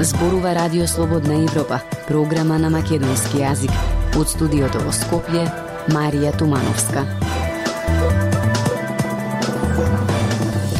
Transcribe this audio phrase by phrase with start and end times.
[0.00, 3.72] Зборува Радио Слободна Европа, програма на македонски јазик.
[4.16, 5.44] Од студиото во Скопје,
[5.92, 7.04] Марија Тумановска.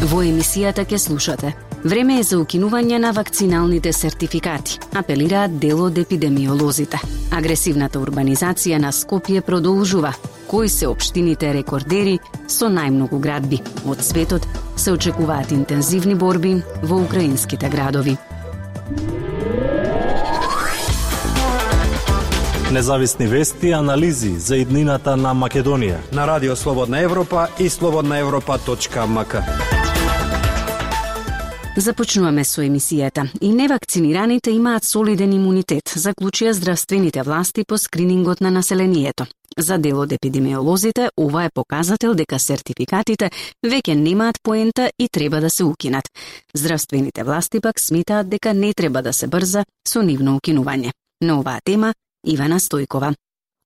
[0.09, 1.53] Во емисијата ке слушате
[1.85, 6.99] Време е за укинување на вакциналните сертификати, апелираат дел од епидемиолозите.
[7.37, 10.15] Агресивната урбанизација на Скопје продолжува.
[10.47, 13.59] Кои се општините рекордери со најмногу градби?
[13.87, 14.47] Од светот
[14.77, 18.17] се очекуваат интензивни борби во украинските градови.
[22.73, 29.86] Независни вести и анализи за иднината на Македонија на Радио Слободна Европа и слободнаевропа.мк.
[31.77, 33.27] Започнуваме со емисијата.
[33.41, 39.27] И невакцинираните имаат солиден имунитет, заклучија здравствените власти по скринингот на населението.
[39.59, 43.31] За дел од епидемиолозите, ова е показател дека сертификатите
[43.65, 46.09] веќе немаат поента и треба да се укинат.
[46.55, 50.93] Здравствените власти пак сметаат дека не треба да се брза со нивно укинување.
[51.21, 51.93] На оваа тема
[52.27, 53.15] Ивана Стојкова.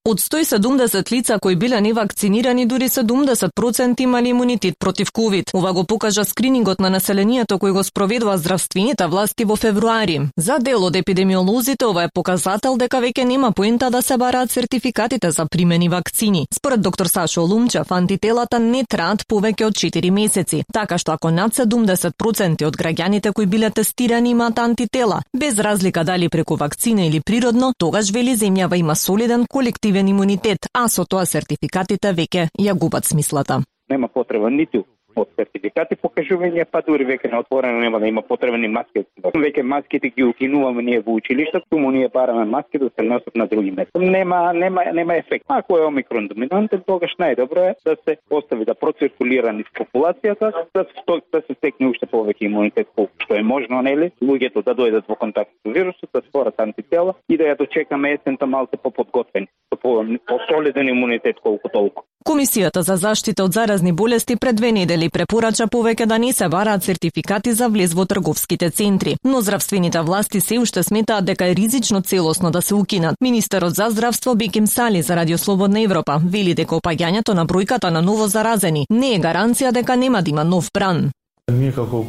[0.08, 5.54] Од 170 лица кои биле невакцинирани, дури 70% имали имунитет против COVID.
[5.54, 10.30] Ова го покажа скринингот на населението кој го спроведува здравствените власти во февруари.
[10.36, 15.30] За дел од епидемиолозите ова е показател дека веќе нема поента да се бараат сертификатите
[15.30, 16.46] за примени вакцини.
[16.54, 21.52] Според доктор Сашо Лумчев, антителата не траат повеќе од 4 месеци, така што ако над
[21.52, 27.74] 70% од граѓаните кои биле тестирани имаат антитела, без разлика дали преку вакцина или природно,
[27.78, 33.04] тогаш вели земјава има солиден колектив колективен имунитет, а со тоа сертификатите веќе ја губат
[33.04, 33.62] смислата.
[33.88, 34.84] Нема потреба ниту
[35.16, 39.04] од сертификати покажување, па дури веќе на отворено нема да има потребни маски.
[39.34, 43.46] Веќе маските ги укинуваме ние во училиште, тумо ние бараме маски да се носат на
[43.46, 43.98] други места.
[43.98, 45.44] Нема нема нема ефект.
[45.48, 50.84] Ако е омикрон доминантен, тогаш најдобро е да се остави да проциркулира низ популацијата, да
[50.84, 54.10] се да се стекне уште повеќе имунитет колку што е можно, нели?
[54.22, 58.46] Луѓето да дојдат во контакт со вирусот, да створат антитела и да ја дочекаме есента
[58.46, 62.04] малку поподготвени, со по-солиден имунитет колку толку.
[62.24, 66.84] Комисијата за заштита од заразни болести пред две недели препорача повеќе да не се бараат
[66.84, 72.02] сертификати за влез во трговските центри, но здравствените власти се уште сметаат дека е ризично
[72.02, 73.16] целосно да се укинат.
[73.20, 78.02] Министерот за здравство Беким Сали за Радио Слободна Европа вели дека опаѓањето на бројката на
[78.02, 81.10] ново заразени не е гаранција дека нема да има нов бран.
[81.52, 82.04] Ние како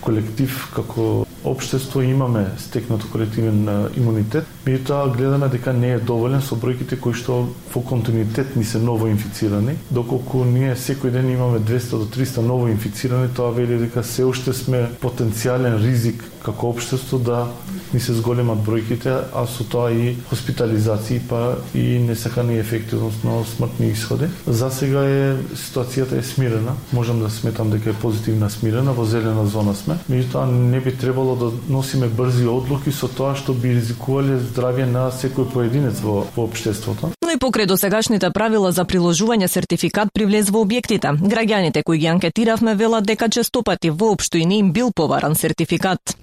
[0.00, 6.98] колектив, како општество имаме стекнато колективен имунитет, меѓутоа гледаме дека не е доволен со бројките
[7.00, 7.40] кои што
[7.74, 12.68] во континуитет ни се ново инфицирани, доколку ние секој ден имаме 200 до 300 ново
[12.68, 17.46] инфицирани, тоа вели дека се уште сме потенцијален ризик како општество да
[17.94, 23.90] ни се зголемат бројките, а со тоа и хоспитализации, па и несакани ефекти, односно смртни
[23.90, 24.28] исходи.
[24.46, 26.76] За сега е ситуацијата е смирена.
[26.92, 29.98] Можам да сметам дека е позитивна смирена, во зелена зона сме.
[30.10, 35.10] Меѓутоа не би требало да носиме брзи одлуки со тоа што би ризикувале здравје на
[35.10, 37.12] секој поединец во, во општеството.
[37.24, 42.10] Но и покрај досегашните правила за приложување сертификат при влез во објектите, граѓаните кои ги
[42.10, 46.16] анкетиравме велат дека честопати воопшто и не им бил поваран сертификат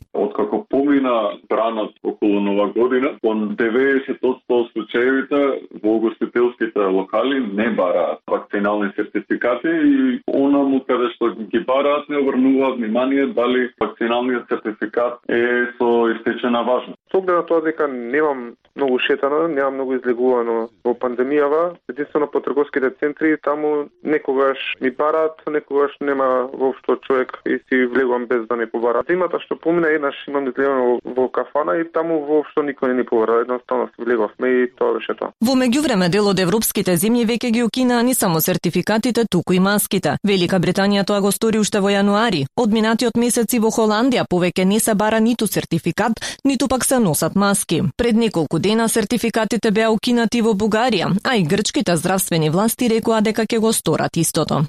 [1.08, 5.40] На бранот околу нова година, кон 90% од случаевите
[5.84, 12.76] во гостителските локали не бараат вакцинални сертификати и онаму каде што ги бараат не обрнуваат
[12.82, 19.48] внимание дали вакциналниот сертификат е со истечена важност оглед на тоа дека немам многу шетано,
[19.48, 26.50] немам многу излегувано во пандемијава, единствено по трговските центри, таму некогаш ми парат, некогаш нема
[26.54, 29.04] воопшто човек и си влегувам без да не побара.
[29.10, 33.42] Зимата што помина еднаш имам излегувано во, кафана и таму воопшто никој не ни побара,
[33.42, 35.34] едноставно си влегувавме и тоа беше тоа.
[35.42, 40.18] Во меѓувреме дел од европските земји веќе ги укинаа не само сертификатите, туку и маските.
[40.24, 42.46] Велика Британија тоа го стори уште во јануари.
[42.56, 47.00] Од минатиот месец и во Холандија повеќе не се бара ниту сертификат, ниту пак се
[47.08, 47.82] носат маски.
[47.98, 53.48] Пред неколку дена сертификатите беа укинати во Бугарија, а и грчките здравствени власти рекоа дека
[53.48, 54.66] ќе го сторат истото.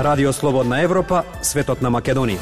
[0.00, 2.40] Радио Слободна Европа, светот на Македонија.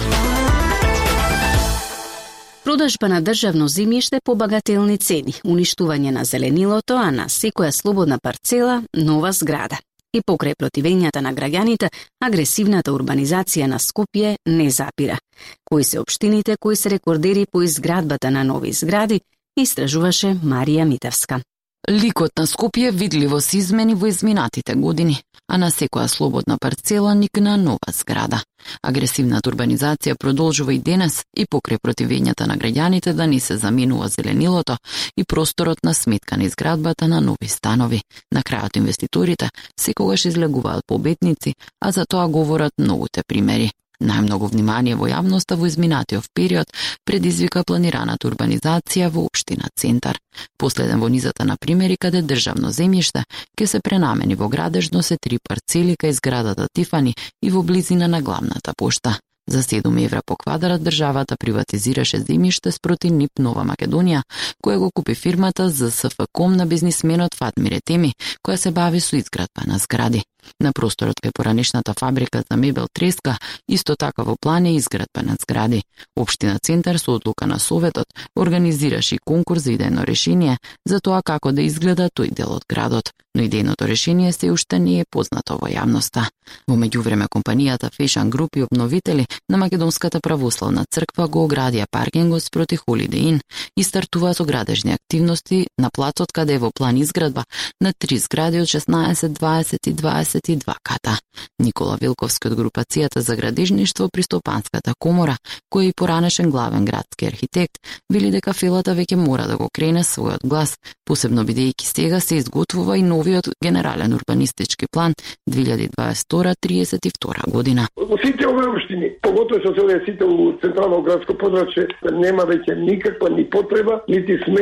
[2.69, 8.83] Продажба на државно земјиште по багателни цени, уништување на зеленилото, а на секоја слободна парцела
[8.93, 9.79] нова зграда.
[10.17, 11.91] И покрај противењата на граѓаните,
[12.25, 15.19] агресивната урбанизација на Скопје не запира.
[15.65, 19.21] Кои се општините кои се рекордери по изградбата на нови згради,
[19.61, 21.43] истражуваше Марија Митевска.
[21.87, 27.57] Ликот на Скопје видливо се измени во изминатите години, а на секоја слободна парцела никна
[27.57, 28.43] нова зграда.
[28.83, 34.77] Агресивната урбанизација продолжува и денес и покрај противењата на граѓаните да не се заминува зеленилото
[35.17, 38.03] и просторот на сметка на изградбата на нови станови.
[38.33, 43.71] На крајот инвеститорите секогаш излегуваат победници, а за тоа говорат многуте примери.
[43.99, 46.71] Најмногу внимание во јавноста во изминатиот период
[47.05, 50.21] предизвика планираната урбанизација во општина Центар.
[50.57, 53.25] Последен во низата на примери каде државно земјиште
[53.59, 58.23] ќе се пренамени во градежно се три парцели кај зградата Тифани и во близина на
[58.23, 59.19] главната пошта.
[59.49, 64.23] За 7 евра по квадрат државата приватизираше земјиште спроти НИП Нова Македонија,
[64.63, 68.13] која го купи фирмата за СФКОМ на бизнисменот Фатмир Етеми,
[68.45, 70.23] која се бави со изградба на згради.
[70.61, 75.37] На просторот кај поранешната фабрика за мебел Треска, исто така во план е изградба на
[75.41, 75.83] згради.
[76.17, 78.07] Општина Центар со одлука на Советот
[78.37, 83.13] организираше и конкурс за идејно решение за тоа како да изгледа тој дел од градот,
[83.39, 86.27] но идејното решение се уште не е познато во јавноста.
[86.67, 92.79] Во меѓувреме компанијата Fashion Group и обновители на Македонската православна црква го оградија паркингот спроти
[92.79, 93.41] Holiday Inn
[93.77, 97.45] и стартуваат оградежни градежни активности на плацот каде е во план изградба
[97.81, 101.19] на три згради од 16, 20 и 22 ката.
[101.59, 105.37] Никола Вилковски од групацијата за градежништво при Стопанската комора,
[105.73, 107.79] кој е и поранешен главен градски архитект,
[108.11, 112.99] вели дека филата веќе мора да го крене својот глас, посебно бидејќи сега се изготвува
[112.99, 115.15] и нови новиот генерален урбанистички план
[115.51, 117.89] 2022-32 година.
[117.97, 123.31] Во сите овие општини, поготово со овие сите у централно градско подрачје, нема веќе никаква
[123.31, 124.61] ни потреба, нити сме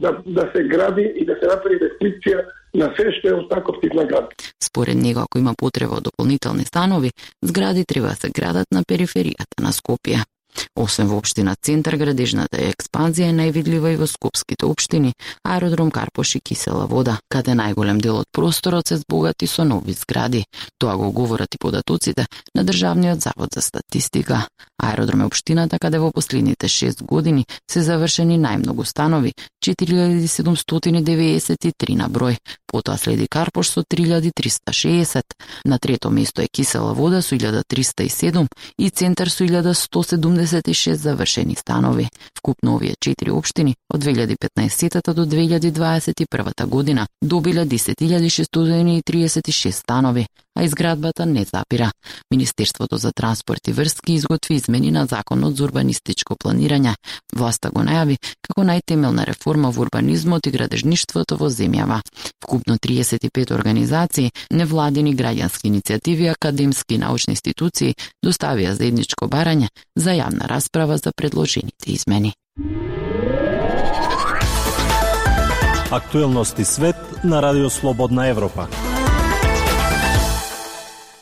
[0.00, 2.44] да, да се гради и да се направи инвестиција
[2.74, 4.34] на се што е од таков тип на град.
[4.62, 7.10] Според него, ако има потреба од дополнителни станови,
[7.42, 10.24] згради треба да се градат на периферијата на Скопје.
[10.76, 15.12] Освен во општина Центар, градежната експанзија е највидлива и во скопските општини,
[15.44, 20.44] аеродром Карпош и Кисела вода, каде најголем дел од просторот се збогати со нови згради.
[20.78, 24.46] Тоа го говорат и податоците на Државниот завод за статистика.
[24.82, 29.32] Аеродром е општината каде во последните 6 години се завршени најмногу станови,
[29.64, 32.36] 4793 на број.
[32.66, 35.22] Потоа следи Карпош со 3360.
[35.64, 38.46] На трето место е Кисела вода со 1307
[38.78, 42.08] и Центар со 1170 36 завршени станови.
[42.38, 50.26] Вкупно овие 4 општини од 2015 до 2021 година добиле 10.636 станови,
[50.56, 51.90] а изградбата не запира.
[52.30, 56.94] Министерството за транспорт и врски изготви измени на Законот за урбанистичко планирање.
[57.34, 62.00] Власта го најави како најтемелна реформа во урбанизмот и градежништвото во земјава.
[62.44, 70.46] Вкупно 35 организации, невладини граѓански иницијативи, академски и научни институции доставија заедничко барање за јавна
[70.46, 72.34] расправа за предложените измени.
[75.90, 78.93] Актуелности свет на Радио Слободна Европа.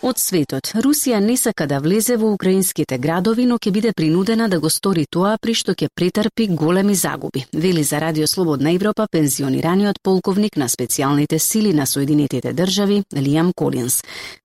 [0.03, 4.59] Од светот, Русија не сака да влезе во украинските градови, но ќе биде принудена да
[4.59, 10.01] го стори тоа при што ќе претрпи големи загуби, вели за Радио Слободна Европа пензионираниот
[10.03, 14.01] полковник на специјалните сили на Соединетите држави Лиам Колинс.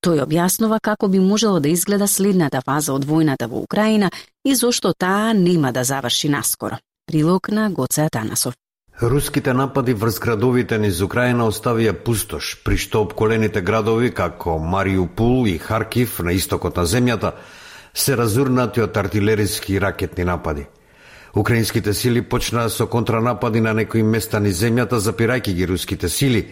[0.06, 4.12] Тој објаснува како би можело да изгледа следната фаза од војната во Украина
[4.46, 6.78] и зошто таа нема да заврши наскоро.
[7.08, 8.54] Прилог на Гоце Атанасов.
[9.02, 15.60] Руските напади врз градовите низ Украина оставија пустош, при што обколените градови како Мариупул и
[15.62, 17.32] Харкив на истокот на земјата
[17.94, 20.66] се разурнати од артилериски и ракетни напади.
[21.36, 26.48] Украинските сили почнаа со контранапади на некои места низ земјата, запирајќи ги руските сили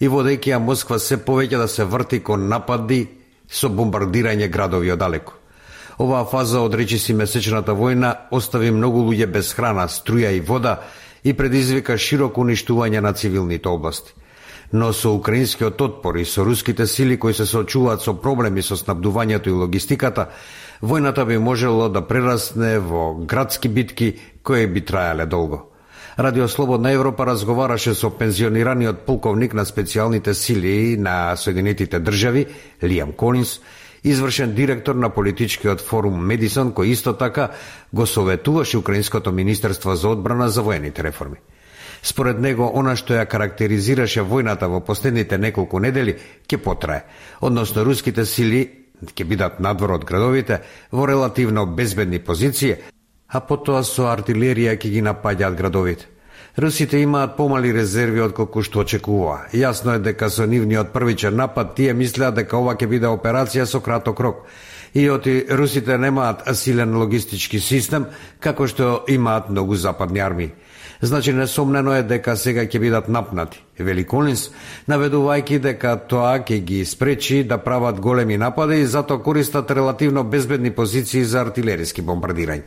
[0.00, 3.08] и водејќи ја Москва се повеќе да се врти кон напади
[3.46, 5.36] со бомбардирање градови одалеку.
[5.98, 10.80] Оваа фаза од речиси месечната војна остави многу луѓе без храна, струја и вода,
[11.24, 14.12] и предизвика широко уништување на цивилните области.
[14.72, 19.50] Но со украинскиот отпор и со руските сили кои се соочуваат со проблеми со снабдувањето
[19.50, 20.28] и логистиката,
[20.82, 25.66] војната би можело да прерасне во градски битки кои би трајале долго.
[26.18, 32.46] Радио Слободна Европа разговараше со пензионираниот полковник на специјалните сили на Соединетите држави,
[32.82, 33.60] Лиам Колинс,
[34.04, 37.50] извршен директор на политичкиот форум Медисон, кој исто така
[37.92, 41.36] го советуваше Украинското Министерство за одбрана за воените реформи.
[42.02, 46.16] Според него, она што ја карактеризираше војната во последните неколку недели
[46.48, 47.04] ќе потрае,
[47.40, 48.62] односно руските сили
[49.04, 52.76] ќе бидат надвор од градовите во релативно безбедни позиции,
[53.28, 56.08] а потоа со артилерија ќе ги напаѓаат градовите.
[56.58, 59.46] Русите имаат помали резерви од колку што очекува.
[59.54, 63.80] Јасно е дека со нивниот првичен напад тие мислеа дека ова ќе биде операција со
[63.80, 64.42] краток рок.
[64.94, 68.06] И оти русите немаат силен логистички систем,
[68.40, 70.50] како што имаат многу западни армии.
[71.02, 74.50] Значи несомнено е дека сега ќе бидат напнати, вели Колинс,
[74.90, 80.70] наведувајќи дека тоа ќе ги спречи да прават големи напади и затоа користат релативно безбедни
[80.70, 82.66] позиции за артилериски бомбардирање.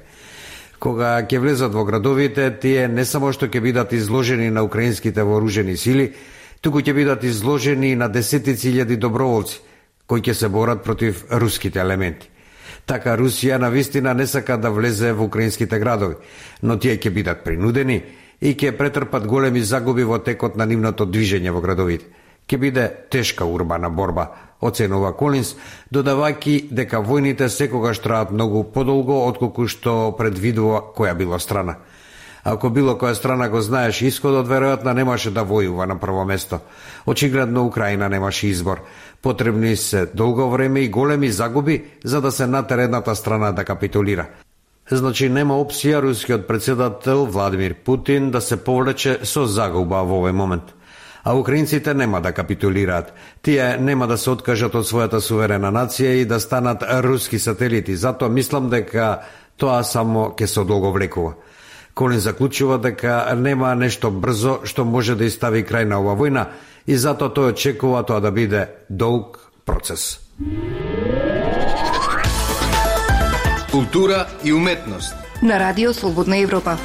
[0.84, 5.78] Кога ќе влезат во градовите, тие не само што ќе бидат изложени на украинските вооружени
[5.80, 6.10] сили,
[6.60, 9.62] туку ќе бидат изложени на десетици илјади доброволци,
[10.12, 12.28] кои ќе се борат против руските елементи.
[12.86, 16.20] Така Русија на вистина не сака да влезе во украинските градови,
[16.62, 18.02] но тие ќе бидат принудени
[18.42, 22.12] и ќе претрпат големи загуби во текот на нивното движење во градовите.
[22.48, 24.32] Ке биде тешка урбана борба,
[24.62, 25.56] оценува Колинс,
[25.94, 31.78] додавајќи дека војните секогаш траат многу подолго отколку што предвидува која било страна.
[32.44, 36.60] Ако било која страна го знаеш исходот, веројатно немаше да војува на прво место.
[37.06, 38.82] Очигледно Украина немаше избор.
[39.22, 44.26] Потребни се долго време и големи загуби за да се натера едната страна да капитулира.
[44.92, 50.76] Значи нема опција рускиот председател Владимир Путин да се повлече со загуба во овој момент.
[51.24, 53.14] А украинците нема да капитулираат.
[53.42, 57.96] Тие нема да се откажат од својата суверена нација и да станат руски сателити.
[57.96, 59.24] Затоа мислам дека
[59.58, 61.34] тоа само ќе се одолговлекува.
[61.94, 66.48] Колин заклучува дека нема нешто брзо што може да истави крај на ова војна
[66.88, 70.20] и затоа тој очекува тоа да биде долг процес.
[73.72, 76.78] Култура и уметност на Радио Слободна Европа.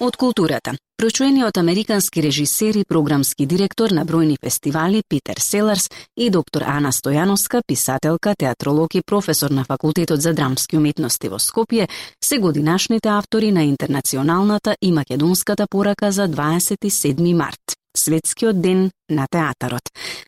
[0.00, 0.76] Од културата.
[0.96, 7.62] Прочуениот американски режисер и програмски директор на бројни фестивали Питер Селарс и доктор Ана Стојановска,
[7.66, 11.88] писателка, театролог и професор на Факултетот за драмски уметности во Скопје,
[12.24, 19.82] се годинашните автори на интернационалната и македонската порака за 27 март, светскиот ден на театарот.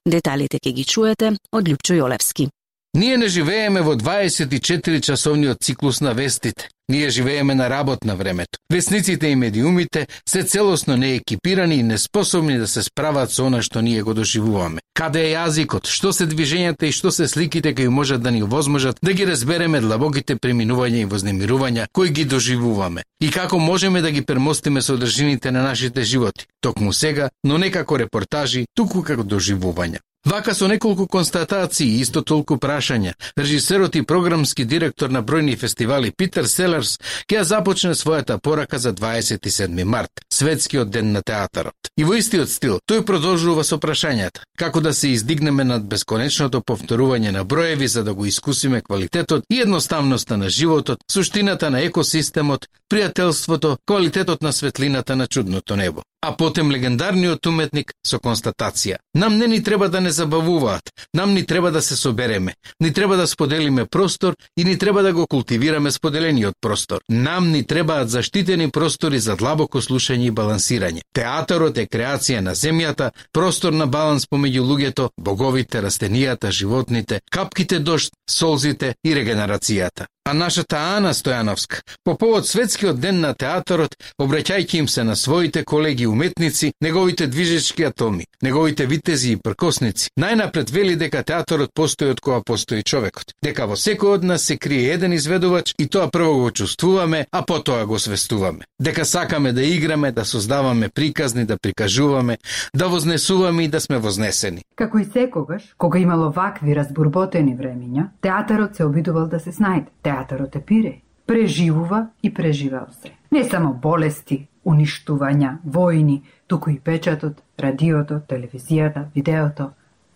[0.06, 2.50] Деталите ќе ги чуете од Лјупчо Јолевски.
[2.96, 6.68] Ние не живееме во 24 часовниот циклус на вестите.
[6.88, 8.58] Ние живееме на работна времето.
[8.72, 14.02] Весниците и медиумите се целосно неекипирани и неспособни да се справат со она што ние
[14.02, 14.82] го доживуваме.
[14.94, 18.98] Каде е јазикот, што се движењата и што се сликите кои можат да ни возможат
[19.02, 24.26] да ги разбереме длабоките преминувања и вознемирувања кои ги доживуваме и како можеме да ги
[24.26, 30.02] премостиме содржините на нашите животи, токму сега, но не како репортажи, туку како доживувања.
[30.26, 36.10] Вака со неколку констатации и исто толку прашања, режисерот и програмски директор на бројни фестивали
[36.12, 41.88] Питер Селерс ќе ја започне својата порака за 27 март, светскиот ден на театарот.
[41.96, 47.32] И во истиот стил, тој продолжува со прашањата, како да се издигнеме над бесконечното повторување
[47.32, 53.78] на броеви за да го искусиме квалитетот и едноставноста на животот, суштината на екосистемот, пријателството,
[53.86, 58.98] квалитетот на светлината на чудното небо а потем легендарниот уметник со констатација.
[59.14, 63.16] Нам не ни треба да не забавуваат, нам ни треба да се собереме, ни треба
[63.16, 67.00] да споделиме простор и ни треба да го култивираме споделениот простор.
[67.08, 71.00] Нам ни требаат заштитени простори за длабоко слушање и балансирање.
[71.12, 78.12] Театарот е креација на земјата, простор на баланс помеѓу луѓето, боговите, растенијата, животните, капките дошт,
[78.30, 80.06] солзите и регенерацијата.
[80.24, 85.62] А нашата Ана Стојановска, по повод светскиот ден на театарот, обраќајќи им се на своите
[85.64, 92.20] колеги уметници, неговите движечки атоми, неговите витези и пркосници, најнапред вели дека театарот постои од
[92.20, 96.36] која постои човекот, дека во секој од нас се крие еден изведувач и тоа прво
[96.42, 98.68] го чувствуваме, а потоа го свестуваме.
[98.78, 102.38] Дека сакаме да играме, да создаваме приказни, да прикажуваме,
[102.76, 104.62] да вознесуваме и да сме вознесени.
[104.76, 109.88] Како и секогаш, кога имало вакви разбурботени времиња, театарот се обидувал да се снајде.
[110.10, 113.10] Театарот е пире, преживува и преживел се.
[113.32, 119.70] Не само болести, уништувања, војни, туку и печатот, радиото, телевизијата, видеото,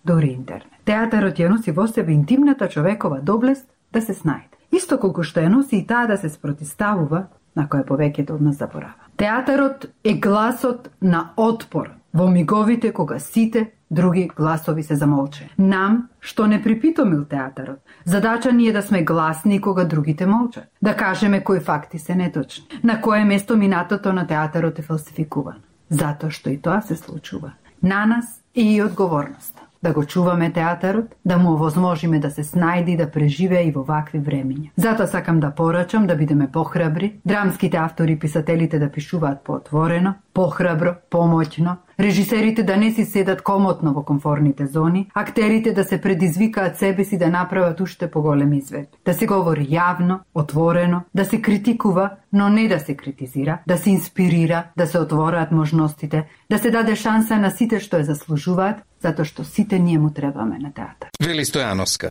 [0.05, 0.83] дори интернет.
[0.85, 4.59] Театарот ја носи во себе интимната човекова доблест да се снајде.
[4.75, 8.59] Исто колку што ја носи и таа да се спротиставува, на која повеќето од нас
[8.59, 8.99] заборава.
[9.17, 15.49] Театарот е гласот на отпор во миговите кога сите други гласови се замолче.
[15.59, 20.69] Нам, што не припитомил театарот, задача ни е да сме гласни кога другите молчат.
[20.83, 22.65] Да кажеме кои факти се неточни.
[22.85, 25.63] На кое место минатото на театарот е фалсификувано.
[25.91, 27.55] Затоа што и тоа се случува.
[27.83, 32.95] На нас е и одговорноста да го чуваме театарот, да му овозможиме да се снајде
[32.95, 34.71] и да преживее и во вакви времења.
[34.81, 40.97] Затоа сакам да порачам да бидеме похрабри, драмските автори и писателите да пишуваат поотворено, похрабро,
[41.11, 47.05] помоќно, режисерите да не си седат комотно во комфорните зони, актерите да се предизвикаат себе
[47.05, 48.89] си да направат уште поголем извед.
[49.05, 53.91] Да се говори јавно, отворено, да се критикува, но не да се критизира, да се
[53.91, 59.25] инспирира, да се отвораат можностите, да се даде шанса на сите што ја заслужуваат, затоа
[59.25, 61.11] што сите ние му требаме на театар.
[61.21, 62.11] Вели Стојановска.